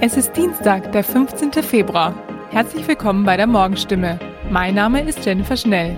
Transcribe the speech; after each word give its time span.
Es 0.00 0.16
ist 0.16 0.36
Dienstag, 0.36 0.90
der 0.92 1.04
15. 1.04 1.52
Februar. 1.62 2.14
Herzlich 2.50 2.86
willkommen 2.88 3.24
bei 3.24 3.36
der 3.36 3.46
Morgenstimme. 3.46 4.18
Mein 4.50 4.74
Name 4.74 5.02
ist 5.02 5.24
Jennifer 5.24 5.56
Schnell. 5.56 5.96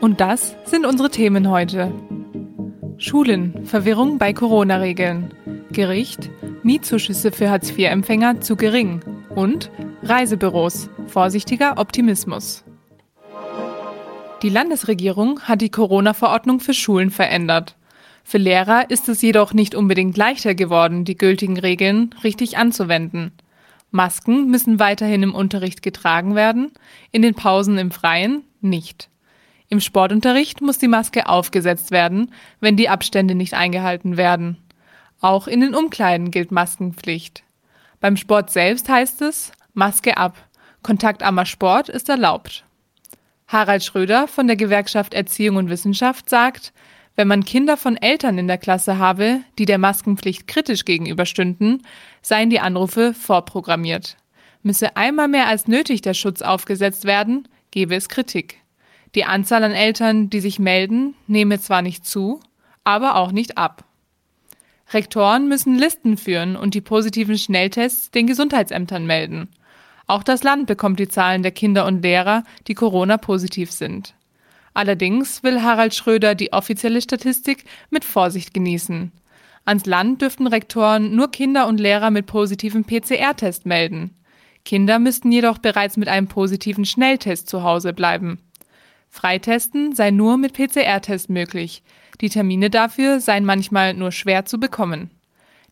Und 0.00 0.20
das 0.20 0.56
sind 0.64 0.86
unsere 0.86 1.10
Themen 1.10 1.50
heute. 1.50 1.92
Schulen, 2.96 3.66
Verwirrung 3.66 4.16
bei 4.16 4.32
Corona-Regeln. 4.32 5.34
Gericht, 5.70 6.30
Mietzuschüsse 6.62 7.32
für 7.32 7.50
Hartz-IV-Empfänger 7.50 8.40
zu 8.40 8.56
gering. 8.56 9.00
Und 9.34 9.70
Reisebüros, 10.02 10.88
vorsichtiger 11.06 11.76
Optimismus. 11.76 12.64
Die 14.42 14.50
Landesregierung 14.50 15.40
hat 15.40 15.60
die 15.60 15.70
Corona-Verordnung 15.70 16.60
für 16.60 16.74
Schulen 16.74 17.10
verändert. 17.10 17.76
Für 18.28 18.38
Lehrer 18.38 18.90
ist 18.90 19.08
es 19.08 19.22
jedoch 19.22 19.52
nicht 19.52 19.76
unbedingt 19.76 20.16
leichter 20.16 20.56
geworden, 20.56 21.04
die 21.04 21.16
gültigen 21.16 21.60
Regeln 21.60 22.12
richtig 22.24 22.58
anzuwenden. 22.58 23.30
Masken 23.92 24.50
müssen 24.50 24.80
weiterhin 24.80 25.22
im 25.22 25.32
Unterricht 25.32 25.80
getragen 25.80 26.34
werden, 26.34 26.72
in 27.12 27.22
den 27.22 27.36
Pausen 27.36 27.78
im 27.78 27.92
Freien 27.92 28.42
nicht. 28.60 29.10
Im 29.68 29.80
Sportunterricht 29.80 30.60
muss 30.60 30.78
die 30.78 30.88
Maske 30.88 31.28
aufgesetzt 31.28 31.92
werden, 31.92 32.32
wenn 32.58 32.76
die 32.76 32.88
Abstände 32.88 33.36
nicht 33.36 33.54
eingehalten 33.54 34.16
werden. 34.16 34.56
Auch 35.20 35.46
in 35.46 35.60
den 35.60 35.76
Umkleiden 35.76 36.32
gilt 36.32 36.50
Maskenpflicht. 36.50 37.44
Beim 38.00 38.16
Sport 38.16 38.50
selbst 38.50 38.88
heißt 38.88 39.22
es 39.22 39.52
Maske 39.72 40.16
ab. 40.16 40.34
Kontaktarmer 40.82 41.46
Sport 41.46 41.88
ist 41.88 42.08
erlaubt. 42.08 42.64
Harald 43.46 43.84
Schröder 43.84 44.26
von 44.26 44.48
der 44.48 44.56
Gewerkschaft 44.56 45.14
Erziehung 45.14 45.54
und 45.54 45.70
Wissenschaft 45.70 46.28
sagt, 46.28 46.72
wenn 47.16 47.28
man 47.28 47.44
Kinder 47.44 47.76
von 47.76 47.96
Eltern 47.96 48.38
in 48.38 48.46
der 48.46 48.58
Klasse 48.58 48.98
habe, 48.98 49.40
die 49.58 49.64
der 49.64 49.78
Maskenpflicht 49.78 50.46
kritisch 50.46 50.84
gegenüberstünden, 50.84 51.82
seien 52.22 52.50
die 52.50 52.60
Anrufe 52.60 53.14
vorprogrammiert. 53.14 54.16
Müsse 54.62 54.96
einmal 54.96 55.28
mehr 55.28 55.48
als 55.48 55.66
nötig 55.66 56.02
der 56.02 56.14
Schutz 56.14 56.42
aufgesetzt 56.42 57.04
werden, 57.04 57.48
gebe 57.70 57.94
es 57.94 58.08
Kritik. 58.08 58.58
Die 59.14 59.24
Anzahl 59.24 59.64
an 59.64 59.72
Eltern, 59.72 60.28
die 60.28 60.40
sich 60.40 60.58
melden, 60.58 61.14
nehme 61.26 61.58
zwar 61.58 61.80
nicht 61.80 62.04
zu, 62.06 62.40
aber 62.84 63.16
auch 63.16 63.32
nicht 63.32 63.56
ab. 63.56 63.84
Rektoren 64.92 65.48
müssen 65.48 65.76
Listen 65.76 66.16
führen 66.16 66.54
und 66.54 66.74
die 66.74 66.80
positiven 66.80 67.38
Schnelltests 67.38 68.10
den 68.10 68.26
Gesundheitsämtern 68.26 69.06
melden. 69.06 69.48
Auch 70.06 70.22
das 70.22 70.42
Land 70.42 70.66
bekommt 70.66 71.00
die 71.00 71.08
Zahlen 71.08 71.42
der 71.42 71.50
Kinder 71.50 71.86
und 71.86 72.02
Lehrer, 72.02 72.44
die 72.68 72.74
Corona 72.74 73.16
positiv 73.16 73.72
sind. 73.72 74.14
Allerdings 74.76 75.42
will 75.42 75.62
Harald 75.62 75.94
Schröder 75.94 76.34
die 76.34 76.52
offizielle 76.52 77.00
Statistik 77.00 77.64
mit 77.88 78.04
Vorsicht 78.04 78.52
genießen. 78.52 79.10
Ans 79.64 79.86
Land 79.86 80.20
dürften 80.20 80.46
Rektoren 80.46 81.16
nur 81.16 81.30
Kinder 81.30 81.66
und 81.66 81.80
Lehrer 81.80 82.10
mit 82.10 82.26
positivem 82.26 82.84
PCR-Test 82.84 83.64
melden. 83.64 84.14
Kinder 84.66 84.98
müssten 84.98 85.32
jedoch 85.32 85.56
bereits 85.56 85.96
mit 85.96 86.08
einem 86.08 86.28
positiven 86.28 86.84
Schnelltest 86.84 87.48
zu 87.48 87.62
Hause 87.62 87.94
bleiben. 87.94 88.38
Freitesten 89.08 89.94
sei 89.94 90.10
nur 90.10 90.36
mit 90.36 90.52
PCR-Test 90.52 91.30
möglich. 91.30 91.82
Die 92.20 92.28
Termine 92.28 92.68
dafür 92.68 93.20
seien 93.20 93.46
manchmal 93.46 93.94
nur 93.94 94.12
schwer 94.12 94.44
zu 94.44 94.60
bekommen. 94.60 95.08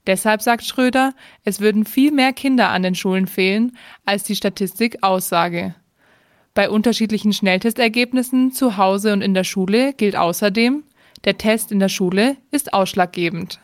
Deshalb 0.07 0.41
sagt 0.41 0.65
Schröder, 0.65 1.13
es 1.45 1.61
würden 1.61 1.85
viel 1.85 2.11
mehr 2.11 2.33
Kinder 2.33 2.71
an 2.71 2.83
den 2.83 2.95
Schulen 2.95 3.27
fehlen, 3.27 3.77
als 4.07 4.23
die 4.23 4.35
Statistik 4.35 5.03
aussage. 5.03 5.75
Bei 6.55 6.71
unterschiedlichen 6.71 7.33
Schnelltestergebnissen 7.33 8.53
zu 8.53 8.77
Hause 8.77 9.13
und 9.13 9.23
in 9.23 9.35
der 9.35 9.43
Schule 9.43 9.93
gilt 9.93 10.15
außerdem, 10.15 10.85
der 11.25 11.37
Test 11.37 11.73
in 11.73 11.81
der 11.81 11.89
Schule 11.89 12.37
ist 12.53 12.73
ausschlaggebend. 12.73 13.59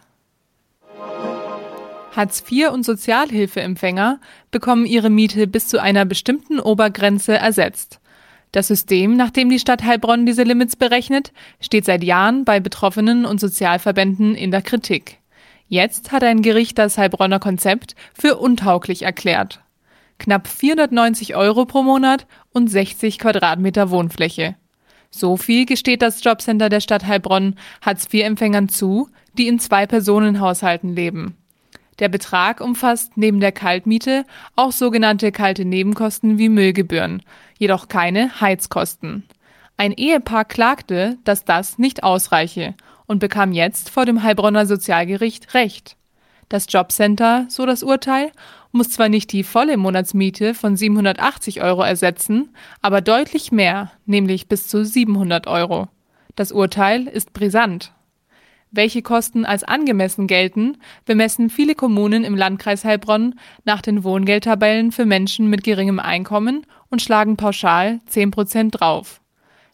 Hartz-IV 2.16 2.70
und 2.70 2.84
Sozialhilfeempfänger 2.84 4.19
bekommen 4.50 4.86
ihre 4.86 5.08
Miete 5.08 5.47
bis 5.47 5.69
zu 5.69 5.80
einer 5.80 6.05
bestimmten 6.05 6.59
Obergrenze 6.59 7.37
ersetzt. 7.37 8.00
Das 8.50 8.66
System, 8.66 9.16
nach 9.16 9.31
dem 9.31 9.48
die 9.48 9.60
Stadt 9.60 9.84
Heilbronn 9.84 10.26
diese 10.26 10.43
Limits 10.43 10.75
berechnet, 10.75 11.32
steht 11.60 11.84
seit 11.84 12.03
Jahren 12.03 12.44
bei 12.44 12.59
Betroffenen 12.59 13.25
und 13.25 13.38
Sozialverbänden 13.38 14.34
in 14.34 14.50
der 14.50 14.62
Kritik. 14.62 15.19
Jetzt 15.69 16.10
hat 16.10 16.25
ein 16.25 16.43
Gericht 16.43 16.76
das 16.76 16.98
Heilbronner 16.98 17.38
Konzept 17.38 17.94
für 18.12 18.38
untauglich 18.38 19.03
erklärt 19.03 19.60
knapp 20.20 20.47
490 20.47 21.34
Euro 21.34 21.64
pro 21.64 21.82
Monat 21.82 22.26
und 22.53 22.69
60 22.69 23.19
Quadratmeter 23.19 23.91
Wohnfläche. 23.91 24.54
So 25.10 25.36
viel 25.36 25.66
gesteht 25.66 26.03
das 26.03 26.22
Jobcenter 26.22 26.69
der 26.69 26.81
Stadt 26.81 27.04
Heilbronn 27.04 27.56
Hartz-IV-Empfängern 27.82 28.69
zu, 28.69 29.08
die 29.36 29.48
in 29.48 29.58
Zwei-Personen-Haushalten 29.58 30.94
leben. 30.94 31.36
Der 31.98 32.08
Betrag 32.08 32.60
umfasst 32.60 33.16
neben 33.16 33.41
der 33.41 33.53
Kaltmiete 33.53 34.25
auch 34.56 34.72
sogenannte 34.72 35.32
kalte 35.32 35.64
Nebenkosten 35.64 36.38
wie 36.38 36.48
Müllgebühren, 36.48 37.22
jedoch 37.58 37.88
keine 37.88 38.41
Heizkosten. 38.41 39.25
Ein 39.76 39.92
Ehepaar 39.92 40.44
klagte, 40.44 41.19
dass 41.25 41.44
das 41.44 41.78
nicht 41.78 42.04
ausreiche 42.04 42.75
und 43.06 43.19
bekam 43.19 43.52
jetzt 43.52 43.91
vor 43.91 44.06
dem 44.06 44.22
Heilbronner 44.22 44.66
Sozialgericht 44.66 45.54
Recht. 45.54 45.97
Das 46.48 46.66
Jobcenter, 46.69 47.47
so 47.48 47.66
das 47.66 47.82
Urteil, 47.82 48.32
muss 48.72 48.91
zwar 48.91 49.08
nicht 49.08 49.32
die 49.32 49.42
volle 49.42 49.76
Monatsmiete 49.76 50.54
von 50.54 50.76
780 50.76 51.62
Euro 51.62 51.82
ersetzen, 51.82 52.50
aber 52.82 53.00
deutlich 53.00 53.53
mehr, 53.53 53.92
nämlich 54.06 54.48
bis 54.48 54.69
zu 54.69 54.84
700 54.84 55.47
Euro. 55.47 55.88
Das 56.36 56.53
Urteil 56.53 57.06
ist 57.06 57.32
brisant. 57.32 57.92
Welche 58.72 59.03
Kosten 59.03 59.44
als 59.44 59.64
angemessen 59.64 60.28
gelten, 60.28 60.76
bemessen 61.04 61.50
viele 61.50 61.75
Kommunen 61.75 62.22
im 62.22 62.36
Landkreis 62.36 62.84
Heilbronn 62.84 63.34
nach 63.64 63.82
den 63.82 64.04
Wohngeldtabellen 64.04 64.92
für 64.92 65.06
Menschen 65.06 65.50
mit 65.50 65.64
geringem 65.64 65.98
Einkommen 65.98 66.64
und 66.88 67.02
schlagen 67.02 67.37
pauschal 67.37 67.98
10 68.06 68.31
Prozent 68.31 68.81
drauf. 68.81 69.20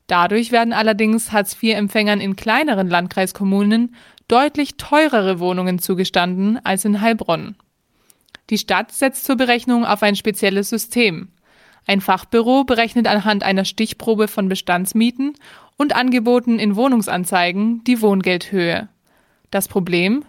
Dadurch 0.06 0.50
werden 0.50 0.72
allerdings 0.72 1.32
Hartz-IV-Empfängern 1.32 2.20
in 2.20 2.36
kleineren 2.36 2.88
Landkreiskommunen 2.88 3.94
deutlich 4.28 4.76
teurere 4.76 5.40
Wohnungen 5.40 5.78
zugestanden 5.78 6.58
als 6.64 6.84
in 6.84 7.00
Heilbronn. 7.00 7.56
Die 8.50 8.58
Stadt 8.58 8.92
setzt 8.92 9.24
zur 9.24 9.36
Berechnung 9.36 9.84
auf 9.84 10.02
ein 10.02 10.16
spezielles 10.16 10.68
System. 10.68 11.28
Ein 11.86 12.00
Fachbüro 12.00 12.64
berechnet 12.64 13.06
anhand 13.06 13.42
einer 13.42 13.64
Stichprobe 13.64 14.28
von 14.28 14.48
Bestandsmieten 14.48 15.34
und 15.76 15.94
Angeboten 15.94 16.58
in 16.58 16.76
Wohnungsanzeigen 16.76 17.84
die 17.84 18.00
Wohngeldhöhe. 18.00 18.88
Das 19.50 19.68
Problem? 19.68 20.24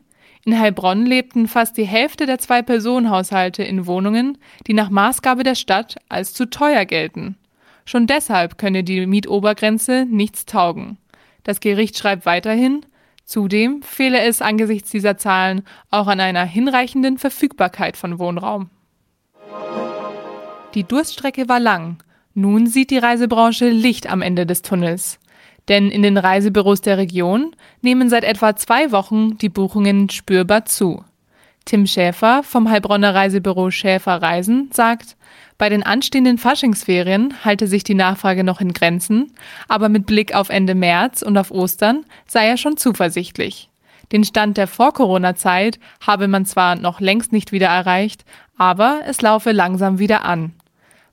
In 0.45 0.59
Heilbronn 0.59 1.05
lebten 1.05 1.47
fast 1.47 1.78
die 1.78 1.85
Hälfte 1.85 2.25
der 2.25 2.39
Zwei-Personen-Haushalte 2.39 3.63
in 3.63 3.85
Wohnungen, 3.85 4.38
die 4.66 4.73
nach 4.73 4.89
Maßgabe 4.89 5.44
der 5.44 5.55
Stadt 5.55 5.97
als 6.09 6.34
zu 6.34 6.49
teuer 6.49 6.85
gelten. 6.85 7.38
Schon 7.85 8.07
deshalb 8.07 8.57
könne 8.57 8.84
die 8.84 9.05
Mietobergrenze 9.07 10.05
nichts 10.09 10.45
taugen. 10.45 10.97
Das 11.44 11.59
Gericht 11.59 11.97
schreibt 11.97 12.25
weiterhin, 12.25 12.85
Zudem 13.27 13.81
fehle 13.81 14.21
es 14.21 14.41
angesichts 14.41 14.89
dieser 14.89 15.17
Zahlen 15.17 15.63
auch 15.91 16.07
an 16.07 16.21
einer 16.21 16.45
hinreichenden 16.45 17.17
Verfügbarkeit 17.17 17.97
von 17.97 18.19
Wohnraum. 18.19 18.69
Die 20.73 20.85
Durststrecke 20.85 21.49
war 21.49 21.59
lang. 21.59 22.01
Nun 22.33 22.67
sieht 22.67 22.89
die 22.89 22.97
Reisebranche 22.97 23.67
Licht 23.67 24.09
am 24.09 24.21
Ende 24.21 24.45
des 24.45 24.61
Tunnels. 24.61 25.19
Denn 25.67 25.91
in 25.91 26.03
den 26.03 26.17
Reisebüros 26.17 26.79
der 26.79 26.97
Region 26.97 27.53
nehmen 27.81 28.09
seit 28.09 28.23
etwa 28.23 28.55
zwei 28.55 28.93
Wochen 28.93 29.37
die 29.37 29.49
Buchungen 29.49 30.09
spürbar 30.09 30.63
zu. 30.63 31.03
Tim 31.67 31.85
Schäfer 31.85 32.44
vom 32.44 32.69
Heilbronner 32.69 33.13
Reisebüro 33.13 33.72
Schäfer 33.72 34.22
Reisen 34.22 34.69
sagt, 34.72 35.17
bei 35.57 35.67
den 35.67 35.83
anstehenden 35.83 36.38
Faschingsferien 36.38 37.33
halte 37.44 37.67
sich 37.67 37.83
die 37.83 37.94
Nachfrage 37.94 38.45
noch 38.45 38.61
in 38.61 38.72
Grenzen, 38.72 39.33
aber 39.67 39.89
mit 39.89 40.05
Blick 40.05 40.33
auf 40.33 40.47
Ende 40.47 40.75
März 40.75 41.23
und 41.23 41.38
auf 41.38 41.51
Ostern 41.51 42.05
sei 42.25 42.47
er 42.47 42.55
schon 42.55 42.78
zuversichtlich. 42.78 43.69
Den 44.13 44.23
Stand 44.23 44.55
der 44.55 44.67
Vor-Corona-Zeit 44.67 45.78
habe 45.99 46.29
man 46.29 46.46
zwar 46.46 46.75
noch 46.75 47.02
längst 47.02 47.34
nicht 47.34 47.52
wieder 47.52 47.67
erreicht, 47.67 48.23
aber 48.58 49.02
es 49.05 49.22
laufe 49.22 49.52
langsam 49.52 49.99
wieder 49.99 50.23
an. 50.23 50.53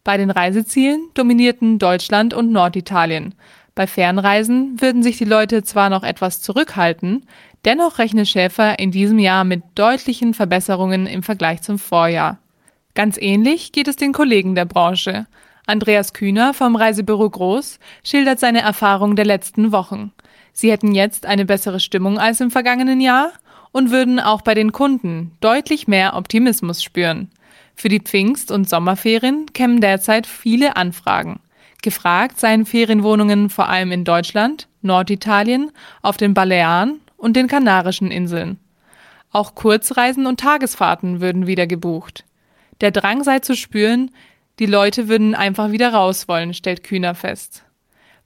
Bei 0.04 0.16
den 0.16 0.30
Reisezielen 0.30 1.08
dominierten 1.14 1.80
Deutschland 1.80 2.32
und 2.32 2.52
Norditalien. 2.52 3.34
Bei 3.74 3.86
Fernreisen 3.86 4.80
würden 4.80 5.02
sich 5.02 5.18
die 5.18 5.24
Leute 5.24 5.64
zwar 5.64 5.90
noch 5.90 6.04
etwas 6.04 6.40
zurückhalten, 6.40 7.26
Dennoch 7.64 7.98
rechnet 7.98 8.28
Schäfer 8.28 8.78
in 8.78 8.90
diesem 8.90 9.18
Jahr 9.18 9.44
mit 9.44 9.62
deutlichen 9.74 10.34
Verbesserungen 10.34 11.06
im 11.06 11.22
Vergleich 11.22 11.62
zum 11.62 11.78
Vorjahr. 11.78 12.38
Ganz 12.94 13.16
ähnlich 13.18 13.72
geht 13.72 13.88
es 13.88 13.96
den 13.96 14.12
Kollegen 14.12 14.54
der 14.54 14.66
Branche. 14.66 15.26
Andreas 15.66 16.12
Kühner 16.12 16.52
vom 16.52 16.76
Reisebüro 16.76 17.28
Groß 17.28 17.78
schildert 18.04 18.38
seine 18.38 18.60
Erfahrung 18.60 19.16
der 19.16 19.24
letzten 19.24 19.72
Wochen. 19.72 20.12
Sie 20.52 20.70
hätten 20.70 20.94
jetzt 20.94 21.24
eine 21.24 21.46
bessere 21.46 21.80
Stimmung 21.80 22.18
als 22.18 22.40
im 22.40 22.50
vergangenen 22.50 23.00
Jahr 23.00 23.32
und 23.72 23.90
würden 23.90 24.20
auch 24.20 24.42
bei 24.42 24.54
den 24.54 24.72
Kunden 24.72 25.32
deutlich 25.40 25.88
mehr 25.88 26.14
Optimismus 26.16 26.82
spüren. 26.82 27.30
Für 27.74 27.88
die 27.88 28.00
Pfingst- 28.00 28.52
und 28.52 28.68
Sommerferien 28.68 29.46
kämen 29.54 29.80
derzeit 29.80 30.26
viele 30.26 30.76
Anfragen. 30.76 31.40
Gefragt 31.84 32.40
seien 32.40 32.64
Ferienwohnungen 32.64 33.50
vor 33.50 33.68
allem 33.68 33.92
in 33.92 34.04
Deutschland, 34.04 34.68
Norditalien, 34.80 35.70
auf 36.00 36.16
den 36.16 36.32
Balearen 36.32 37.02
und 37.18 37.36
den 37.36 37.46
Kanarischen 37.46 38.10
Inseln. 38.10 38.58
Auch 39.30 39.54
Kurzreisen 39.54 40.26
und 40.26 40.40
Tagesfahrten 40.40 41.20
würden 41.20 41.46
wieder 41.46 41.66
gebucht. 41.66 42.24
Der 42.80 42.90
Drang 42.90 43.22
sei 43.22 43.40
zu 43.40 43.54
spüren, 43.54 44.10
die 44.58 44.64
Leute 44.64 45.08
würden 45.08 45.34
einfach 45.34 45.72
wieder 45.72 45.92
raus 45.92 46.26
wollen, 46.26 46.54
stellt 46.54 46.84
Kühner 46.84 47.14
fest. 47.14 47.66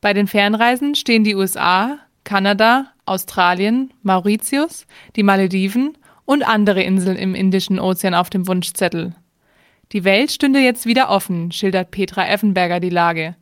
Bei 0.01 0.13
den 0.13 0.29
Fernreisen 0.29 0.95
stehen 0.95 1.25
die 1.25 1.35
USA, 1.35 1.99
Kanada, 2.23 2.93
Australien, 3.07 3.93
Mauritius, 4.05 4.87
die 5.17 5.25
Malediven 5.25 5.99
und 6.25 6.47
andere 6.47 6.85
Inseln 6.85 7.17
im 7.17 7.35
Indischen 7.35 7.81
Ozean 7.81 8.15
auf 8.15 8.31
dem 8.31 8.47
Wunschzettel. 8.47 9.17
Die 9.91 10.05
Welt 10.05 10.31
stünde 10.31 10.61
jetzt 10.61 10.87
wieder 10.87 11.11
offen, 11.11 11.51
schildert 11.51 11.91
Petra 11.91 12.29
Effenberger 12.29 12.79
die 12.79 12.91
Lage. 12.91 13.35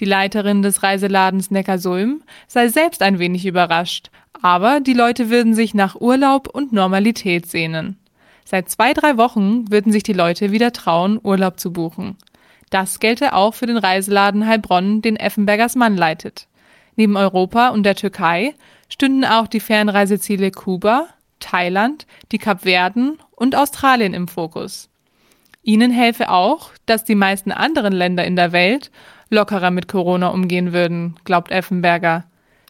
Die 0.00 0.06
Leiterin 0.06 0.62
des 0.62 0.82
Reiseladens 0.82 1.50
Neckarsulm 1.50 2.22
sei 2.46 2.68
selbst 2.68 3.02
ein 3.02 3.18
wenig 3.18 3.44
überrascht, 3.44 4.10
aber 4.40 4.80
die 4.80 4.94
Leute 4.94 5.28
würden 5.28 5.54
sich 5.54 5.74
nach 5.74 5.94
Urlaub 5.94 6.48
und 6.48 6.72
Normalität 6.72 7.46
sehnen. 7.46 7.98
Seit 8.46 8.70
zwei, 8.70 8.94
drei 8.94 9.18
Wochen 9.18 9.70
würden 9.70 9.92
sich 9.92 10.02
die 10.02 10.14
Leute 10.14 10.52
wieder 10.52 10.72
trauen, 10.72 11.20
Urlaub 11.22 11.60
zu 11.60 11.72
buchen. 11.72 12.16
Das 12.70 12.98
gelte 12.98 13.34
auch 13.34 13.54
für 13.54 13.66
den 13.66 13.76
Reiseladen 13.76 14.46
Heilbronn, 14.46 15.02
den 15.02 15.16
Effenbergers 15.16 15.76
Mann 15.76 15.96
leitet. 15.96 16.48
Neben 16.96 17.16
Europa 17.16 17.68
und 17.68 17.82
der 17.82 17.94
Türkei 17.94 18.54
stünden 18.88 19.24
auch 19.24 19.48
die 19.48 19.60
Fernreiseziele 19.60 20.50
Kuba, 20.50 21.08
Thailand, 21.40 22.06
die 22.32 22.38
Kapverden 22.38 23.18
und 23.32 23.54
Australien 23.54 24.14
im 24.14 24.28
Fokus. 24.28 24.88
Ihnen 25.62 25.90
helfe 25.90 26.30
auch, 26.30 26.70
dass 26.86 27.04
die 27.04 27.14
meisten 27.14 27.52
anderen 27.52 27.92
Länder 27.92 28.24
in 28.24 28.36
der 28.36 28.52
Welt 28.52 28.90
lockerer 29.30 29.70
mit 29.70 29.88
Corona 29.88 30.28
umgehen 30.28 30.72
würden, 30.72 31.16
glaubt 31.24 31.50
Effenberger. 31.50 32.24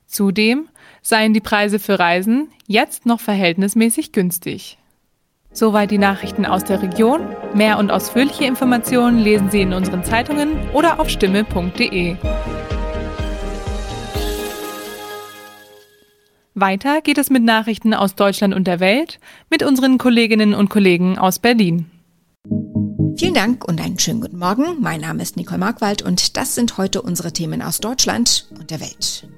Zudem 0.07 0.69
seien 1.03 1.35
die 1.35 1.41
Preise 1.41 1.79
für 1.79 1.99
Reisen 1.99 2.49
jetzt 2.67 3.07
noch 3.07 3.21
verhältnismäßig 3.21 4.13
günstig. 4.13 4.79
Soweit 5.53 5.91
die 5.91 5.99
Nachrichten 5.99 6.47
aus 6.47 6.63
der 6.63 6.81
Region. 6.81 7.23
Mehr 7.55 7.79
und 7.79 7.91
ausführliche 7.91 8.45
Informationen 8.45 9.19
lesen 9.19 9.51
Sie 9.51 9.63
in 9.63 9.73
unseren 9.73 10.05
Zeitungen 10.05 10.71
oder 10.73 11.01
auf 11.01 11.11
stimme.de. 11.11 12.17
Weiter 16.55 17.01
geht 17.01 17.19
es 17.19 17.31
mit 17.31 17.43
Nachrichten 17.43 17.95
aus 17.95 18.15
Deutschland 18.15 18.55
und 18.55 18.67
der 18.67 18.81
Welt 18.81 19.19
mit 19.49 19.65
unseren 19.65 19.99
Kolleginnen 19.99 20.55
und 20.55 20.69
Kollegen 20.69 21.19
aus 21.19 21.39
Berlin. 21.39 21.91
Vielen 23.21 23.35
Dank 23.35 23.69
und 23.69 23.83
einen 23.83 23.99
schönen 23.99 24.23
guten 24.23 24.39
Morgen. 24.39 24.81
Mein 24.81 25.03
Name 25.03 25.23
ist 25.23 25.37
Nicole 25.37 25.59
Markwald 25.59 26.01
und 26.01 26.39
das 26.39 26.55
sind 26.55 26.79
heute 26.79 27.03
unsere 27.03 27.35
Themen 27.35 27.61
aus 27.61 27.79
Deutschland 27.79 28.49
und 28.59 28.71
der 28.71 28.81
Welt. 28.81 29.29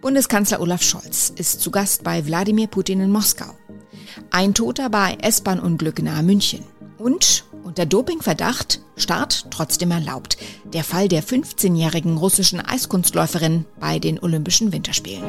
Bundeskanzler 0.00 0.60
Olaf 0.60 0.84
Scholz 0.84 1.32
ist 1.34 1.60
zu 1.60 1.72
Gast 1.72 2.04
bei 2.04 2.24
Wladimir 2.26 2.68
Putin 2.68 3.00
in 3.00 3.10
Moskau. 3.10 3.52
Ein 4.30 4.54
Toter 4.54 4.88
bei 4.88 5.18
S-Bahn-Unglück 5.20 6.00
nahe 6.00 6.22
München. 6.22 6.62
Und 6.96 7.44
unter 7.64 7.86
Dopingverdacht 7.86 8.78
Start 8.94 9.48
trotzdem 9.50 9.90
erlaubt. 9.90 10.36
Der 10.72 10.84
Fall 10.84 11.08
der 11.08 11.24
15-jährigen 11.24 12.16
russischen 12.16 12.60
Eiskunstläuferin 12.60 13.64
bei 13.80 13.98
den 13.98 14.20
Olympischen 14.20 14.70
Winterspielen. 14.70 15.24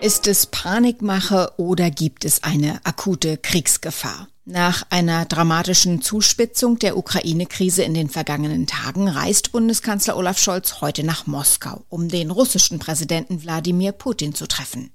Ist 0.00 0.28
es 0.28 0.46
Panikmache 0.46 1.54
oder 1.56 1.90
gibt 1.90 2.24
es 2.24 2.44
eine 2.44 2.78
akute 2.84 3.36
Kriegsgefahr? 3.36 4.28
Nach 4.44 4.82
einer 4.90 5.24
dramatischen 5.24 6.02
Zuspitzung 6.02 6.76
der 6.80 6.96
Ukraine-Krise 6.96 7.84
in 7.84 7.94
den 7.94 8.08
vergangenen 8.08 8.66
Tagen 8.66 9.06
reist 9.06 9.52
Bundeskanzler 9.52 10.16
Olaf 10.16 10.36
Scholz 10.36 10.80
heute 10.80 11.04
nach 11.04 11.28
Moskau, 11.28 11.84
um 11.88 12.08
den 12.08 12.32
russischen 12.32 12.80
Präsidenten 12.80 13.44
Wladimir 13.44 13.92
Putin 13.92 14.34
zu 14.34 14.48
treffen. 14.48 14.90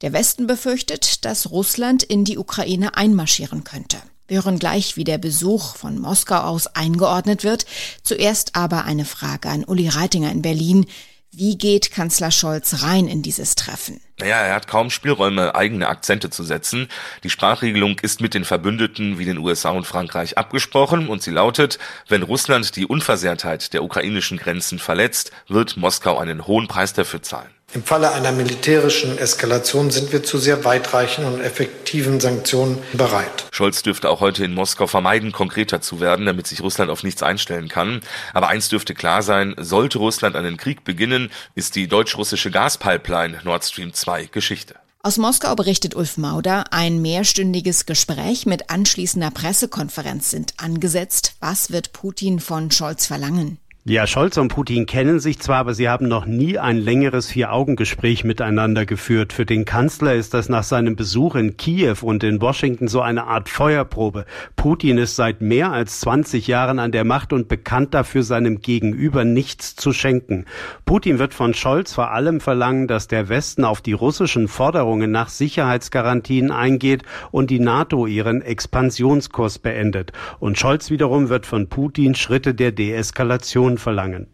Der 0.00 0.12
Westen 0.12 0.48
befürchtet, 0.48 1.24
dass 1.24 1.52
Russland 1.52 2.02
in 2.02 2.24
die 2.24 2.36
Ukraine 2.36 2.96
einmarschieren 2.96 3.62
könnte. 3.62 3.98
Wir 4.26 4.44
hören 4.44 4.58
gleich, 4.58 4.96
wie 4.96 5.04
der 5.04 5.18
Besuch 5.18 5.76
von 5.76 6.00
Moskau 6.00 6.40
aus 6.40 6.66
eingeordnet 6.66 7.44
wird. 7.44 7.66
Zuerst 8.02 8.56
aber 8.56 8.84
eine 8.86 9.04
Frage 9.04 9.50
an 9.50 9.62
Uli 9.62 9.86
Reitinger 9.86 10.32
in 10.32 10.42
Berlin. 10.42 10.86
Wie 11.36 11.58
geht 11.58 11.90
Kanzler 11.90 12.30
Scholz 12.30 12.84
rein 12.84 13.08
in 13.08 13.22
dieses 13.22 13.56
Treffen? 13.56 14.00
Naja, 14.20 14.36
er 14.36 14.54
hat 14.54 14.68
kaum 14.68 14.88
Spielräume, 14.90 15.56
eigene 15.56 15.88
Akzente 15.88 16.30
zu 16.30 16.44
setzen. 16.44 16.88
Die 17.24 17.30
Sprachregelung 17.30 17.98
ist 17.98 18.20
mit 18.20 18.34
den 18.34 18.44
Verbündeten 18.44 19.18
wie 19.18 19.24
den 19.24 19.38
USA 19.38 19.70
und 19.70 19.84
Frankreich 19.84 20.38
abgesprochen 20.38 21.08
und 21.08 21.22
sie 21.22 21.32
lautet, 21.32 21.80
wenn 22.08 22.22
Russland 22.22 22.76
die 22.76 22.86
Unversehrtheit 22.86 23.72
der 23.72 23.82
ukrainischen 23.82 24.38
Grenzen 24.38 24.78
verletzt, 24.78 25.32
wird 25.48 25.76
Moskau 25.76 26.18
einen 26.18 26.46
hohen 26.46 26.68
Preis 26.68 26.92
dafür 26.92 27.22
zahlen. 27.22 27.53
Im 27.72 27.82
Falle 27.82 28.12
einer 28.12 28.30
militärischen 28.30 29.18
Eskalation 29.18 29.90
sind 29.90 30.12
wir 30.12 30.22
zu 30.22 30.38
sehr 30.38 30.64
weitreichenden 30.64 31.34
und 31.34 31.40
effektiven 31.40 32.20
Sanktionen 32.20 32.78
bereit. 32.92 33.46
Scholz 33.50 33.82
dürfte 33.82 34.10
auch 34.10 34.20
heute 34.20 34.44
in 34.44 34.54
Moskau 34.54 34.86
vermeiden, 34.86 35.32
konkreter 35.32 35.80
zu 35.80 35.98
werden, 35.98 36.26
damit 36.26 36.46
sich 36.46 36.60
Russland 36.60 36.90
auf 36.90 37.02
nichts 37.02 37.24
einstellen 37.24 37.68
kann. 37.68 38.00
Aber 38.32 38.46
eins 38.46 38.68
dürfte 38.68 38.94
klar 38.94 39.22
sein, 39.22 39.56
sollte 39.58 39.98
Russland 39.98 40.36
einen 40.36 40.56
Krieg 40.56 40.84
beginnen, 40.84 41.32
ist 41.56 41.74
die 41.74 41.88
deutsch-russische 41.88 42.52
Gaspipeline 42.52 43.40
Nord 43.42 43.64
Stream 43.64 43.92
2 43.92 44.26
Geschichte. 44.26 44.76
Aus 45.02 45.18
Moskau 45.18 45.54
berichtet 45.54 45.94
Ulf 45.94 46.16
Mauder, 46.16 46.64
ein 46.70 47.02
mehrstündiges 47.02 47.84
Gespräch 47.84 48.46
mit 48.46 48.70
anschließender 48.70 49.30
Pressekonferenz 49.30 50.30
sind 50.30 50.54
angesetzt. 50.56 51.34
Was 51.40 51.70
wird 51.70 51.92
Putin 51.92 52.40
von 52.40 52.70
Scholz 52.70 53.04
verlangen? 53.04 53.58
Ja, 53.86 54.06
Scholz 54.06 54.38
und 54.38 54.48
Putin 54.48 54.86
kennen 54.86 55.20
sich 55.20 55.40
zwar, 55.40 55.58
aber 55.58 55.74
sie 55.74 55.90
haben 55.90 56.08
noch 56.08 56.24
nie 56.24 56.58
ein 56.58 56.78
längeres 56.78 57.30
Vier-Augen-Gespräch 57.30 58.24
miteinander 58.24 58.86
geführt. 58.86 59.34
Für 59.34 59.44
den 59.44 59.66
Kanzler 59.66 60.14
ist 60.14 60.32
das 60.32 60.48
nach 60.48 60.62
seinem 60.62 60.96
Besuch 60.96 61.34
in 61.34 61.58
Kiew 61.58 61.96
und 62.00 62.24
in 62.24 62.40
Washington 62.40 62.88
so 62.88 63.02
eine 63.02 63.26
Art 63.26 63.50
Feuerprobe. 63.50 64.24
Putin 64.56 64.96
ist 64.96 65.16
seit 65.16 65.42
mehr 65.42 65.70
als 65.70 66.00
20 66.00 66.46
Jahren 66.46 66.78
an 66.78 66.92
der 66.92 67.04
Macht 67.04 67.34
und 67.34 67.46
bekannt 67.46 67.92
dafür, 67.92 68.22
seinem 68.22 68.62
Gegenüber 68.62 69.26
nichts 69.26 69.76
zu 69.76 69.92
schenken. 69.92 70.46
Putin 70.86 71.18
wird 71.18 71.34
von 71.34 71.52
Scholz 71.52 71.92
vor 71.92 72.10
allem 72.10 72.40
verlangen, 72.40 72.88
dass 72.88 73.06
der 73.06 73.28
Westen 73.28 73.64
auf 73.64 73.82
die 73.82 73.92
russischen 73.92 74.48
Forderungen 74.48 75.10
nach 75.10 75.28
Sicherheitsgarantien 75.28 76.50
eingeht 76.52 77.02
und 77.32 77.50
die 77.50 77.60
NATO 77.60 78.06
ihren 78.06 78.40
Expansionskurs 78.40 79.58
beendet. 79.58 80.12
Und 80.40 80.58
Scholz 80.58 80.88
wiederum 80.88 81.28
wird 81.28 81.44
von 81.44 81.68
Putin 81.68 82.14
Schritte 82.14 82.54
der 82.54 82.72
Deeskalation 82.72 83.73
Sanktionen 83.74 83.78
verlangen. 83.78 84.26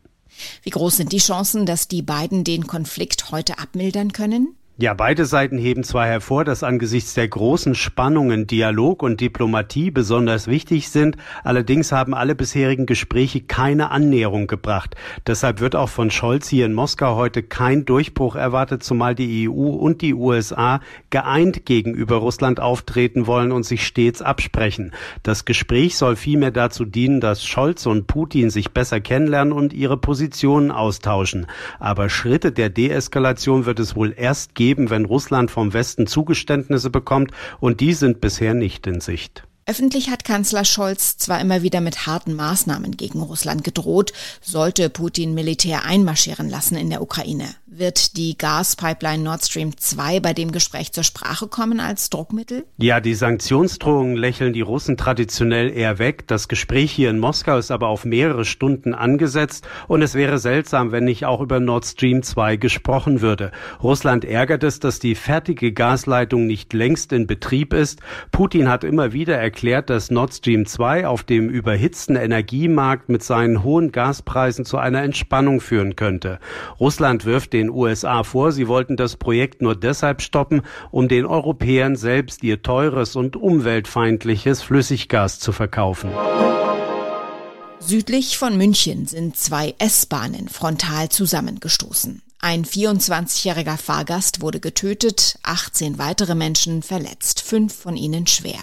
Wie 0.62 0.70
groß 0.70 0.96
sind 0.96 1.12
die 1.12 1.18
Chancen, 1.18 1.66
dass 1.66 1.88
die 1.88 2.02
beiden 2.02 2.44
den 2.44 2.66
Konflikt 2.66 3.30
heute 3.30 3.58
abmildern 3.58 4.12
können? 4.12 4.56
Ja, 4.82 4.94
beide 4.94 5.26
Seiten 5.26 5.58
heben 5.58 5.84
zwar 5.84 6.06
hervor, 6.06 6.42
dass 6.42 6.62
angesichts 6.62 7.12
der 7.12 7.28
großen 7.28 7.74
Spannungen 7.74 8.46
Dialog 8.46 9.02
und 9.02 9.20
Diplomatie 9.20 9.90
besonders 9.90 10.46
wichtig 10.46 10.88
sind, 10.88 11.18
allerdings 11.44 11.92
haben 11.92 12.14
alle 12.14 12.34
bisherigen 12.34 12.86
Gespräche 12.86 13.42
keine 13.42 13.90
Annäherung 13.90 14.46
gebracht. 14.46 14.96
Deshalb 15.26 15.60
wird 15.60 15.76
auch 15.76 15.90
von 15.90 16.10
Scholz 16.10 16.48
hier 16.48 16.64
in 16.64 16.72
Moskau 16.72 17.16
heute 17.16 17.42
kein 17.42 17.84
Durchbruch 17.84 18.36
erwartet, 18.36 18.82
zumal 18.82 19.14
die 19.14 19.50
EU 19.50 19.52
und 19.52 20.00
die 20.00 20.14
USA 20.14 20.80
geeint 21.10 21.66
gegenüber 21.66 22.16
Russland 22.16 22.58
auftreten 22.58 23.26
wollen 23.26 23.52
und 23.52 23.64
sich 23.64 23.86
stets 23.86 24.22
absprechen. 24.22 24.92
Das 25.22 25.44
Gespräch 25.44 25.98
soll 25.98 26.16
vielmehr 26.16 26.52
dazu 26.52 26.86
dienen, 26.86 27.20
dass 27.20 27.44
Scholz 27.44 27.84
und 27.84 28.06
Putin 28.06 28.48
sich 28.48 28.70
besser 28.70 29.02
kennenlernen 29.02 29.52
und 29.52 29.74
ihre 29.74 29.98
Positionen 29.98 30.70
austauschen. 30.70 31.48
Aber 31.78 32.08
Schritte 32.08 32.50
der 32.50 32.70
Deeskalation 32.70 33.66
wird 33.66 33.78
es 33.78 33.94
wohl 33.94 34.14
erst 34.16 34.54
geben, 34.54 34.69
geben, 34.70 34.88
wenn 34.88 35.04
Russland 35.04 35.50
vom 35.50 35.72
Westen 35.72 36.06
Zugeständnisse 36.06 36.90
bekommt, 36.90 37.32
und 37.58 37.80
die 37.80 37.92
sind 37.92 38.20
bisher 38.20 38.54
nicht 38.54 38.86
in 38.86 39.00
Sicht. 39.00 39.42
Öffentlich 39.70 40.10
hat 40.10 40.24
Kanzler 40.24 40.64
Scholz 40.64 41.16
zwar 41.16 41.40
immer 41.40 41.62
wieder 41.62 41.80
mit 41.80 42.04
harten 42.04 42.34
Maßnahmen 42.34 42.96
gegen 42.96 43.22
Russland 43.22 43.62
gedroht, 43.62 44.12
sollte 44.40 44.90
Putin 44.90 45.32
Militär 45.32 45.84
einmarschieren 45.84 46.50
lassen 46.50 46.76
in 46.76 46.90
der 46.90 47.02
Ukraine. 47.02 47.44
Wird 47.72 48.16
die 48.16 48.36
Gaspipeline 48.36 49.22
Nord 49.22 49.44
Stream 49.44 49.76
2 49.76 50.18
bei 50.18 50.32
dem 50.32 50.50
Gespräch 50.50 50.90
zur 50.90 51.04
Sprache 51.04 51.46
kommen 51.46 51.78
als 51.78 52.10
Druckmittel? 52.10 52.64
Ja, 52.78 52.98
die 52.98 53.14
Sanktionsdrohungen 53.14 54.16
lächeln 54.16 54.52
die 54.52 54.60
Russen 54.60 54.96
traditionell 54.96 55.70
eher 55.70 56.00
weg. 56.00 56.26
Das 56.26 56.48
Gespräch 56.48 56.90
hier 56.90 57.10
in 57.10 57.20
Moskau 57.20 57.56
ist 57.58 57.70
aber 57.70 57.86
auf 57.86 58.04
mehrere 58.04 58.44
Stunden 58.44 58.92
angesetzt 58.92 59.68
und 59.86 60.02
es 60.02 60.14
wäre 60.14 60.40
seltsam, 60.40 60.90
wenn 60.90 61.04
nicht 61.04 61.26
auch 61.26 61.40
über 61.40 61.60
Nord 61.60 61.86
Stream 61.86 62.24
2 62.24 62.56
gesprochen 62.56 63.20
würde. 63.20 63.52
Russland 63.80 64.24
ärgert 64.24 64.64
es, 64.64 64.80
dass 64.80 64.98
die 64.98 65.14
fertige 65.14 65.72
Gasleitung 65.72 66.48
nicht 66.48 66.72
längst 66.72 67.12
in 67.12 67.28
Betrieb 67.28 67.72
ist. 67.72 68.00
Putin 68.32 68.68
hat 68.68 68.82
immer 68.82 69.12
wieder 69.12 69.36
erklärt, 69.36 69.59
dass 69.90 70.10
Nord 70.10 70.34
Stream 70.34 70.66
2 70.66 71.06
auf 71.06 71.22
dem 71.22 71.48
überhitzten 71.48 72.16
Energiemarkt 72.16 73.08
mit 73.08 73.22
seinen 73.22 73.62
hohen 73.62 73.92
Gaspreisen 73.92 74.64
zu 74.64 74.78
einer 74.78 75.02
Entspannung 75.02 75.60
führen 75.60 75.96
könnte. 75.96 76.38
Russland 76.78 77.24
wirft 77.24 77.52
den 77.52 77.70
USA 77.70 78.22
vor, 78.22 78.52
sie 78.52 78.68
wollten 78.68 78.96
das 78.96 79.16
Projekt 79.16 79.62
nur 79.62 79.76
deshalb 79.76 80.22
stoppen, 80.22 80.62
um 80.90 81.08
den 81.08 81.26
Europäern 81.26 81.96
selbst 81.96 82.42
ihr 82.42 82.62
teures 82.62 83.16
und 83.16 83.36
umweltfeindliches 83.36 84.62
Flüssiggas 84.62 85.38
zu 85.38 85.52
verkaufen. 85.52 86.10
Südlich 87.80 88.38
von 88.38 88.56
München 88.56 89.06
sind 89.06 89.36
zwei 89.36 89.74
S-Bahnen 89.78 90.48
frontal 90.48 91.08
zusammengestoßen. 91.08 92.22
Ein 92.42 92.64
24-jähriger 92.64 93.76
Fahrgast 93.76 94.40
wurde 94.40 94.60
getötet, 94.60 95.38
18 95.42 95.98
weitere 95.98 96.34
Menschen 96.34 96.82
verletzt, 96.82 97.42
fünf 97.42 97.74
von 97.74 97.96
ihnen 97.96 98.26
schwer. 98.26 98.60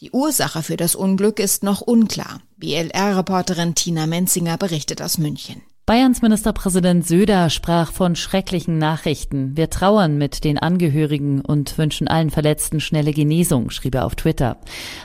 Die 0.00 0.12
Ursache 0.12 0.62
für 0.62 0.76
das 0.76 0.94
Unglück 0.94 1.40
ist 1.40 1.64
noch 1.64 1.80
unklar. 1.80 2.40
BLR-Reporterin 2.58 3.74
Tina 3.74 4.06
Menzinger 4.06 4.56
berichtet 4.56 5.02
aus 5.02 5.18
München. 5.18 5.60
Bayerns 5.88 6.20
Ministerpräsident 6.20 7.06
Söder 7.06 7.48
sprach 7.48 7.92
von 7.92 8.14
schrecklichen 8.14 8.76
Nachrichten. 8.76 9.56
Wir 9.56 9.70
trauern 9.70 10.18
mit 10.18 10.44
den 10.44 10.58
Angehörigen 10.58 11.40
und 11.40 11.78
wünschen 11.78 12.08
allen 12.08 12.28
Verletzten 12.28 12.78
schnelle 12.78 13.14
Genesung, 13.14 13.70
schrieb 13.70 13.94
er 13.94 14.04
auf 14.04 14.14
Twitter. 14.14 14.58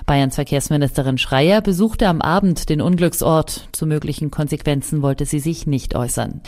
Bayerns 0.05 0.35
Verkehrsministerin 0.35 1.17
Schreier 1.17 1.61
besuchte 1.61 2.09
am 2.09 2.19
Abend 2.21 2.67
den 2.67 2.81
Unglücksort. 2.81 3.69
Zu 3.71 3.85
möglichen 3.85 4.29
Konsequenzen 4.29 5.01
wollte 5.01 5.25
sie 5.25 5.39
sich 5.39 5.65
nicht 5.67 5.95
äußern. 5.95 6.41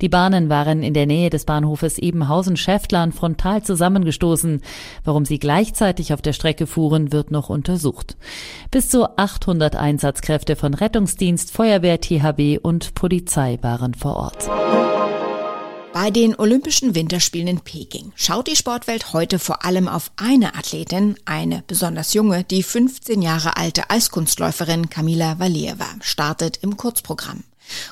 Die 0.00 0.08
Bahnen 0.08 0.48
waren 0.48 0.84
in 0.84 0.94
der 0.94 1.06
Nähe 1.06 1.28
des 1.28 1.44
Bahnhofes 1.44 1.98
Ebenhausen-Schäftlern 1.98 3.10
frontal 3.10 3.64
zusammengestoßen. 3.64 4.60
Warum 5.02 5.24
sie 5.24 5.40
gleichzeitig 5.40 6.14
auf 6.14 6.22
der 6.22 6.32
Strecke 6.32 6.68
fuhren, 6.68 7.10
wird 7.10 7.32
noch 7.32 7.50
untersucht. 7.50 8.16
Bis 8.70 8.88
zu 8.88 9.18
800 9.18 9.74
Einsatzkräfte 9.74 10.54
von 10.54 10.74
Rettungsdienst, 10.74 11.50
Feuerwehr, 11.50 12.00
THB 12.00 12.60
und 12.62 12.94
Polizei 12.94 13.58
waren 13.62 13.79
waren 13.80 13.94
vor 13.94 14.16
Ort. 14.16 14.48
Bei 15.92 16.10
den 16.10 16.38
Olympischen 16.38 16.94
Winterspielen 16.94 17.48
in 17.48 17.60
Peking 17.60 18.12
schaut 18.14 18.46
die 18.46 18.56
Sportwelt 18.56 19.12
heute 19.12 19.38
vor 19.38 19.64
allem 19.64 19.88
auf 19.88 20.12
eine 20.16 20.54
Athletin, 20.54 21.16
eine 21.24 21.64
besonders 21.66 22.14
junge, 22.14 22.44
die 22.44 22.62
15 22.62 23.22
Jahre 23.22 23.56
alte 23.56 23.90
Eiskunstläuferin 23.90 24.88
Kamila 24.88 25.38
Valieva 25.38 25.88
startet 26.00 26.58
im 26.62 26.76
Kurzprogramm. 26.76 27.42